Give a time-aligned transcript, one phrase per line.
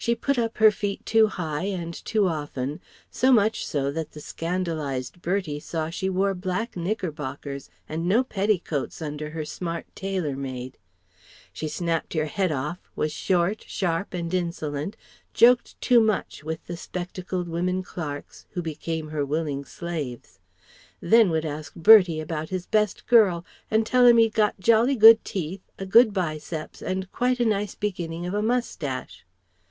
[0.00, 2.80] She put up her feet too high and too often;
[3.10, 9.02] so much so that the scandalized Bertie saw she wore black knickerbockers and no petticoats
[9.02, 10.78] under her smart "tailor made."
[11.52, 14.96] She snapped your head off, was short, sharp and insolent,
[15.34, 20.38] joked too much with the spectacled women clerks (who became her willing slaves);
[21.00, 25.24] then would ask Bertie about his best girl and tell him he'd got jolly good
[25.24, 29.24] teeth, a good biceps and quite a nice beginning of a moustache.